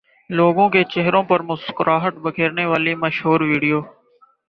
[0.29, 3.81] لوگوں کے چہروں پر مسکراہٹ بکھیرنے والی مشہور ویڈیو